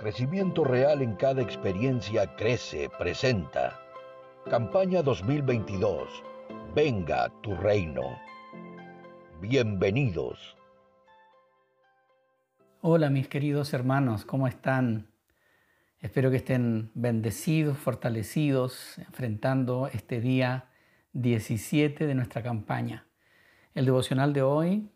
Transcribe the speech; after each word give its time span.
Crecimiento 0.00 0.64
real 0.64 1.02
en 1.02 1.14
cada 1.14 1.42
experiencia 1.42 2.34
crece, 2.34 2.88
presenta. 2.98 3.78
Campaña 4.48 5.02
2022. 5.02 6.24
Venga 6.74 7.28
tu 7.42 7.54
reino. 7.54 8.18
Bienvenidos. 9.42 10.56
Hola 12.80 13.10
mis 13.10 13.28
queridos 13.28 13.74
hermanos, 13.74 14.24
¿cómo 14.24 14.48
están? 14.48 15.12
Espero 15.98 16.30
que 16.30 16.38
estén 16.38 16.90
bendecidos, 16.94 17.76
fortalecidos, 17.76 18.96
enfrentando 18.96 19.90
este 19.92 20.22
día 20.22 20.70
17 21.12 22.06
de 22.06 22.14
nuestra 22.14 22.42
campaña. 22.42 23.06
El 23.74 23.84
devocional 23.84 24.32
de 24.32 24.40
hoy 24.40 24.90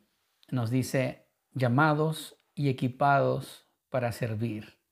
nos 0.51 0.71
dice 0.71 1.27
llamados 1.53 2.39
y 2.55 2.71
equipados 2.71 3.67
para 3.91 4.11
servir. 4.11 4.83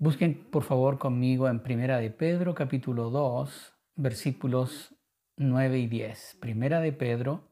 Busquen 0.00 0.48
por 0.52 0.62
favor 0.62 0.96
conmigo 0.96 1.48
en 1.48 1.58
Primera 1.58 1.98
de 1.98 2.12
Pedro 2.12 2.54
capítulo 2.54 3.10
2 3.10 3.74
versículos 3.96 4.94
9 5.36 5.76
y 5.76 5.88
10. 5.88 6.36
Primera 6.40 6.80
de 6.80 6.92
Pedro 6.92 7.50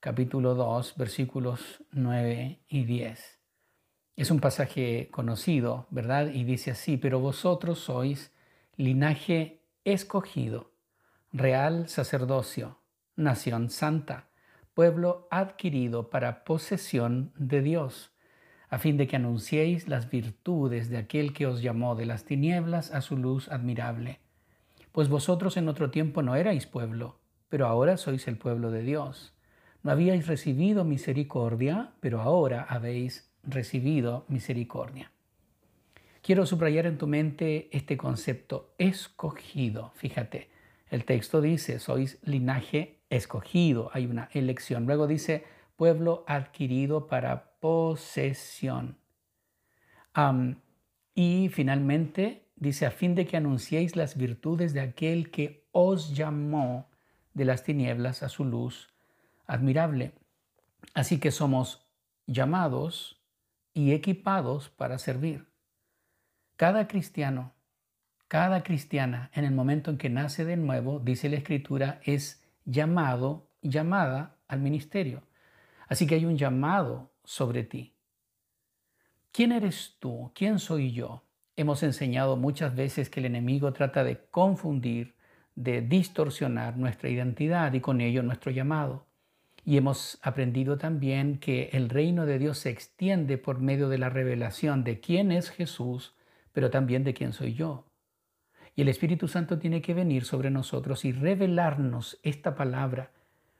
capítulo 0.00 0.54
2 0.54 0.94
versículos 0.96 1.84
9 1.90 2.64
y 2.68 2.84
10. 2.84 3.38
Es 4.16 4.30
un 4.30 4.40
pasaje 4.40 5.10
conocido, 5.10 5.86
¿verdad? 5.90 6.28
Y 6.28 6.44
dice 6.44 6.70
así, 6.70 6.96
pero 6.96 7.20
vosotros 7.20 7.80
sois 7.80 8.32
linaje 8.76 9.60
escogido, 9.84 10.72
real 11.32 11.90
sacerdocio, 11.90 12.78
nación 13.14 13.68
santa 13.68 14.30
pueblo 14.72 15.28
adquirido 15.30 16.08
para 16.08 16.44
posesión 16.44 17.34
de 17.36 17.60
Dios, 17.60 18.13
a 18.74 18.78
fin 18.80 18.96
de 18.96 19.06
que 19.06 19.14
anunciéis 19.14 19.86
las 19.86 20.10
virtudes 20.10 20.90
de 20.90 20.96
aquel 20.96 21.32
que 21.32 21.46
os 21.46 21.62
llamó 21.62 21.94
de 21.94 22.06
las 22.06 22.24
tinieblas 22.24 22.92
a 22.92 23.02
su 23.02 23.16
luz 23.16 23.48
admirable. 23.48 24.18
Pues 24.90 25.08
vosotros 25.08 25.56
en 25.56 25.68
otro 25.68 25.92
tiempo 25.92 26.22
no 26.22 26.34
erais 26.34 26.66
pueblo, 26.66 27.20
pero 27.48 27.68
ahora 27.68 27.96
sois 27.96 28.26
el 28.26 28.36
pueblo 28.36 28.72
de 28.72 28.82
Dios. 28.82 29.32
No 29.84 29.92
habíais 29.92 30.26
recibido 30.26 30.84
misericordia, 30.84 31.92
pero 32.00 32.20
ahora 32.20 32.66
habéis 32.68 33.30
recibido 33.44 34.24
misericordia. 34.26 35.12
Quiero 36.20 36.44
subrayar 36.44 36.86
en 36.86 36.98
tu 36.98 37.06
mente 37.06 37.68
este 37.70 37.96
concepto 37.96 38.74
escogido. 38.78 39.92
Fíjate, 39.94 40.50
el 40.90 41.04
texto 41.04 41.40
dice, 41.40 41.78
sois 41.78 42.18
linaje 42.24 42.98
escogido, 43.08 43.90
hay 43.92 44.06
una 44.06 44.30
elección. 44.32 44.84
Luego 44.86 45.06
dice, 45.06 45.44
pueblo 45.76 46.24
adquirido 46.26 47.06
para 47.06 47.53
posesión. 47.64 48.98
y 51.14 51.48
finalmente 51.48 52.50
dice, 52.56 52.84
a 52.84 52.90
fin 52.90 53.14
de 53.14 53.26
que 53.26 53.38
anunciéis 53.38 53.96
las 53.96 54.18
virtudes 54.18 54.74
de 54.74 54.82
aquel 54.82 55.30
que 55.30 55.66
os 55.72 56.14
llamó 56.14 56.90
de 57.32 57.46
las 57.46 57.62
tinieblas 57.64 58.22
a 58.22 58.28
su 58.28 58.44
luz 58.44 58.92
admirable. 59.46 60.12
Así 60.92 61.18
que 61.18 61.30
somos 61.30 61.88
llamados 62.26 63.22
y 63.72 63.92
equipados 63.92 64.68
para 64.68 64.98
servir. 64.98 65.48
Cada 66.56 66.86
cristiano, 66.86 67.54
cada 68.28 68.62
cristiana, 68.62 69.30
en 69.32 69.46
el 69.46 69.54
momento 69.54 69.90
en 69.90 69.96
que 69.96 70.10
nace 70.10 70.44
de 70.44 70.58
nuevo, 70.58 71.00
dice 71.00 71.30
la 71.30 71.36
Escritura, 71.36 71.98
es 72.04 72.44
llamado, 72.66 73.48
llamada 73.62 74.36
al 74.48 74.60
ministerio. 74.60 75.22
Así 75.88 76.06
que 76.06 76.16
hay 76.16 76.26
un 76.26 76.36
llamado 76.36 77.13
sobre 77.24 77.64
ti. 77.64 77.94
¿Quién 79.32 79.52
eres 79.52 79.96
tú? 79.98 80.30
¿Quién 80.34 80.58
soy 80.58 80.92
yo? 80.92 81.24
Hemos 81.56 81.82
enseñado 81.82 82.36
muchas 82.36 82.74
veces 82.74 83.10
que 83.10 83.20
el 83.20 83.26
enemigo 83.26 83.72
trata 83.72 84.04
de 84.04 84.26
confundir, 84.30 85.14
de 85.54 85.82
distorsionar 85.82 86.76
nuestra 86.76 87.08
identidad 87.08 87.72
y 87.72 87.80
con 87.80 88.00
ello 88.00 88.22
nuestro 88.22 88.50
llamado. 88.50 89.06
Y 89.64 89.76
hemos 89.76 90.18
aprendido 90.22 90.78
también 90.78 91.38
que 91.38 91.70
el 91.72 91.88
reino 91.88 92.26
de 92.26 92.38
Dios 92.38 92.58
se 92.58 92.70
extiende 92.70 93.38
por 93.38 93.60
medio 93.60 93.88
de 93.88 93.98
la 93.98 94.10
revelación 94.10 94.84
de 94.84 95.00
quién 95.00 95.32
es 95.32 95.50
Jesús, 95.50 96.14
pero 96.52 96.70
también 96.70 97.02
de 97.02 97.14
quién 97.14 97.32
soy 97.32 97.54
yo. 97.54 97.86
Y 98.76 98.82
el 98.82 98.88
Espíritu 98.88 99.28
Santo 99.28 99.58
tiene 99.58 99.80
que 99.80 99.94
venir 99.94 100.24
sobre 100.24 100.50
nosotros 100.50 101.04
y 101.04 101.12
revelarnos 101.12 102.18
esta 102.22 102.54
palabra. 102.56 103.12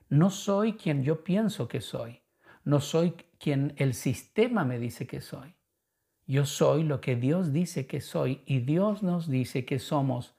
No 0.08 0.30
soy 0.30 0.74
quien 0.74 1.04
yo 1.04 1.24
pienso 1.24 1.68
que 1.68 1.80
soy. 1.80 2.20
No 2.64 2.80
soy 2.80 3.14
quien 3.44 3.74
el 3.76 3.92
sistema 3.92 4.64
me 4.64 4.78
dice 4.78 5.06
que 5.06 5.20
soy. 5.20 5.54
Yo 6.26 6.46
soy 6.46 6.82
lo 6.82 7.02
que 7.02 7.14
Dios 7.14 7.52
dice 7.52 7.86
que 7.86 8.00
soy 8.00 8.40
y 8.46 8.60
Dios 8.60 9.02
nos 9.02 9.28
dice 9.28 9.66
que 9.66 9.78
somos 9.78 10.34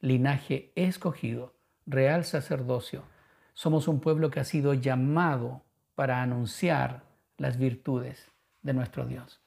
linaje 0.00 0.72
escogido, 0.74 1.54
real 1.84 2.24
sacerdocio. 2.24 3.02
Somos 3.52 3.88
un 3.88 4.00
pueblo 4.00 4.30
que 4.30 4.40
ha 4.40 4.44
sido 4.44 4.72
llamado 4.72 5.66
para 5.94 6.22
anunciar 6.22 7.02
las 7.36 7.58
virtudes 7.58 8.32
de 8.62 8.72
nuestro 8.72 9.04
Dios. 9.04 9.42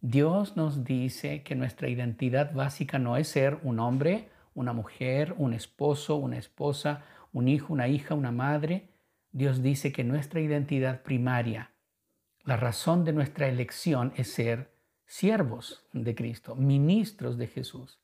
Dios 0.00 0.56
nos 0.56 0.84
dice 0.84 1.42
que 1.42 1.56
nuestra 1.56 1.90
identidad 1.90 2.54
básica 2.54 2.98
no 2.98 3.18
es 3.18 3.28
ser 3.28 3.58
un 3.62 3.78
hombre, 3.78 4.30
una 4.54 4.72
mujer, 4.72 5.34
un 5.36 5.52
esposo, 5.52 6.16
una 6.16 6.38
esposa, 6.38 7.04
un 7.30 7.46
hijo, 7.46 7.74
una 7.74 7.88
hija, 7.88 8.14
una 8.14 8.32
madre. 8.32 8.88
Dios 9.32 9.62
dice 9.62 9.92
que 9.92 10.02
nuestra 10.02 10.40
identidad 10.40 11.02
primaria, 11.02 11.73
la 12.44 12.56
razón 12.56 13.04
de 13.04 13.12
nuestra 13.12 13.48
elección 13.48 14.12
es 14.16 14.32
ser 14.32 14.74
siervos 15.06 15.86
de 15.92 16.14
Cristo, 16.14 16.54
ministros 16.54 17.38
de 17.38 17.46
Jesús. 17.46 18.00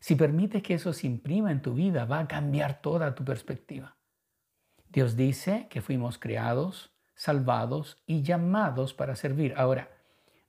Si 0.00 0.14
permites 0.14 0.62
que 0.62 0.74
eso 0.74 0.92
se 0.92 1.06
imprima 1.06 1.50
en 1.50 1.62
tu 1.62 1.74
vida, 1.74 2.04
va 2.04 2.20
a 2.20 2.28
cambiar 2.28 2.80
toda 2.80 3.14
tu 3.14 3.24
perspectiva. 3.24 3.96
Dios 4.88 5.16
dice 5.16 5.66
que 5.70 5.82
fuimos 5.82 6.18
creados, 6.18 6.92
salvados 7.14 8.02
y 8.06 8.22
llamados 8.22 8.94
para 8.94 9.16
servir. 9.16 9.54
Ahora, 9.56 9.88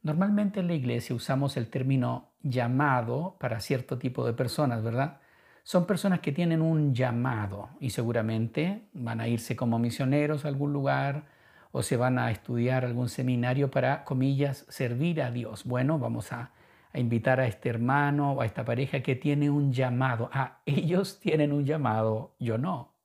Normalmente 0.07 0.61
en 0.61 0.67
la 0.67 0.73
iglesia 0.73 1.13
usamos 1.13 1.57
el 1.57 1.69
término 1.69 2.31
llamado 2.41 3.35
para 3.41 3.59
cierto 3.59 3.97
tipo 3.97 4.25
de 4.25 4.31
personas, 4.31 4.81
¿verdad? 4.81 5.19
Son 5.63 5.85
personas 5.85 6.21
que 6.21 6.31
tienen 6.31 6.61
un 6.61 6.93
llamado 6.93 7.71
y 7.81 7.89
seguramente 7.89 8.87
van 8.93 9.19
a 9.19 9.27
irse 9.27 9.57
como 9.57 9.79
misioneros 9.79 10.45
a 10.45 10.47
algún 10.47 10.71
lugar 10.71 11.25
o 11.71 11.83
se 11.83 11.97
van 11.97 12.19
a 12.19 12.31
estudiar 12.31 12.85
algún 12.85 13.09
seminario 13.09 13.69
para, 13.71 14.03
comillas, 14.03 14.65
servir 14.69 15.21
a 15.21 15.31
Dios. 15.31 15.63
Bueno, 15.63 15.99
vamos 15.99 16.31
a, 16.31 16.51
a 16.91 16.99
invitar 16.99 17.39
a 17.39 17.47
este 17.47 17.69
hermano 17.69 18.33
o 18.33 18.41
a 18.41 18.45
esta 18.45 18.65
pareja 18.65 19.01
que 19.01 19.15
tiene 19.15 19.49
un 19.49 19.73
llamado. 19.73 20.29
Ah, 20.33 20.61
ellos 20.65 21.19
tienen 21.19 21.51
un 21.51 21.65
llamado, 21.65 22.35
yo 22.39 22.57
no. 22.57 22.95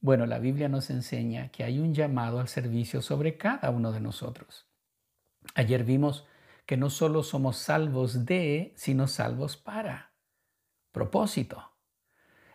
Bueno, 0.00 0.24
la 0.24 0.38
Biblia 0.38 0.68
nos 0.68 0.88
enseña 0.88 1.50
que 1.50 1.62
hay 1.62 1.78
un 1.78 1.92
llamado 1.92 2.40
al 2.40 2.48
servicio 2.48 3.02
sobre 3.02 3.36
cada 3.36 3.70
uno 3.70 3.92
de 3.92 4.00
nosotros. 4.00 4.66
Ayer 5.54 5.84
vimos 5.84 6.26
que 6.64 6.76
no 6.76 6.88
solo 6.88 7.22
somos 7.22 7.58
salvos 7.58 8.24
de, 8.24 8.72
sino 8.76 9.06
salvos 9.08 9.56
para. 9.56 10.12
Propósito. 10.92 11.72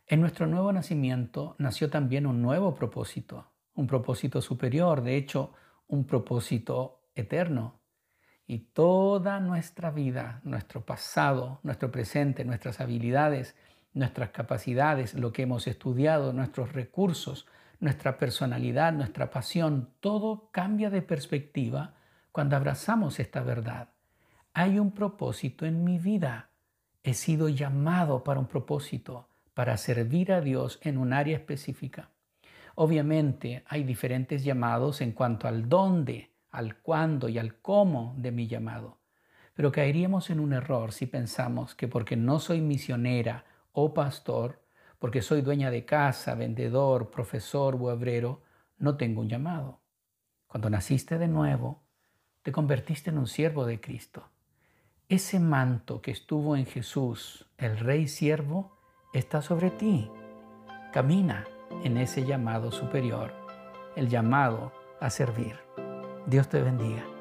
En 0.07 0.21
nuestro 0.21 0.47
nuevo 0.47 0.71
nacimiento 0.71 1.55
nació 1.57 1.89
también 1.89 2.25
un 2.25 2.41
nuevo 2.41 2.75
propósito, 2.75 3.51
un 3.75 3.87
propósito 3.87 4.41
superior, 4.41 5.01
de 5.01 5.17
hecho, 5.17 5.53
un 5.87 6.05
propósito 6.05 7.01
eterno. 7.13 7.79
Y 8.47 8.59
toda 8.59 9.39
nuestra 9.39 9.91
vida, 9.91 10.41
nuestro 10.43 10.85
pasado, 10.85 11.59
nuestro 11.63 11.91
presente, 11.91 12.45
nuestras 12.45 12.79
habilidades, 12.79 13.55
nuestras 13.93 14.29
capacidades, 14.29 15.13
lo 15.13 15.31
que 15.31 15.43
hemos 15.43 15.67
estudiado, 15.67 16.33
nuestros 16.33 16.73
recursos, 16.73 17.47
nuestra 17.79 18.17
personalidad, 18.17 18.93
nuestra 18.93 19.29
pasión, 19.29 19.89
todo 19.99 20.49
cambia 20.51 20.89
de 20.89 21.01
perspectiva 21.01 21.95
cuando 22.31 22.55
abrazamos 22.55 23.19
esta 23.19 23.41
verdad. 23.41 23.89
Hay 24.53 24.79
un 24.79 24.91
propósito 24.91 25.65
en 25.65 25.83
mi 25.83 25.97
vida. 25.97 26.49
He 27.03 27.13
sido 27.13 27.49
llamado 27.49 28.23
para 28.23 28.39
un 28.39 28.47
propósito, 28.47 29.27
para 29.53 29.77
servir 29.77 30.31
a 30.31 30.41
Dios 30.41 30.79
en 30.81 30.97
un 30.97 31.13
área 31.13 31.37
específica. 31.37 32.09
Obviamente 32.75 33.63
hay 33.67 33.83
diferentes 33.83 34.43
llamados 34.43 34.99
en 34.99 35.13
cuanto 35.13 35.47
al 35.47 35.69
dónde, 35.69 36.31
al 36.51 36.77
cuándo 36.77 37.29
y 37.29 37.39
al 37.39 37.61
cómo 37.61 38.13
de 38.17 38.31
mi 38.31 38.47
llamado. 38.47 38.99
Pero 39.53 39.71
caeríamos 39.71 40.29
en 40.29 40.41
un 40.41 40.51
error 40.51 40.91
si 40.91 41.05
pensamos 41.05 41.73
que 41.73 41.87
porque 41.87 42.17
no 42.17 42.39
soy 42.39 42.59
misionera 42.59 43.45
o 43.71 43.93
pastor, 43.93 44.61
porque 44.99 45.21
soy 45.21 45.41
dueña 45.41 45.71
de 45.71 45.85
casa, 45.85 46.35
vendedor, 46.35 47.11
profesor 47.11 47.75
o 47.75 47.85
obrero, 47.85 48.43
no 48.77 48.97
tengo 48.97 49.21
un 49.21 49.29
llamado. 49.29 49.81
Cuando 50.47 50.69
naciste 50.69 51.17
de 51.17 51.29
nuevo, 51.29 51.83
te 52.41 52.51
convertiste 52.51 53.09
en 53.09 53.17
un 53.17 53.27
siervo 53.27 53.65
de 53.65 53.79
Cristo. 53.79 54.29
Ese 55.07 55.39
manto 55.39 56.01
que 56.01 56.11
estuvo 56.11 56.57
en 56.57 56.65
Jesús, 56.65 57.47
el 57.57 57.77
Rey 57.77 58.07
Siervo, 58.07 58.77
está 59.13 59.41
sobre 59.41 59.69
ti. 59.69 60.09
Camina 60.91 61.45
en 61.83 61.97
ese 61.97 62.25
llamado 62.25 62.71
superior, 62.71 63.31
el 63.95 64.09
llamado 64.09 64.71
a 64.99 65.09
servir. 65.09 65.57
Dios 66.25 66.49
te 66.49 66.61
bendiga. 66.61 67.14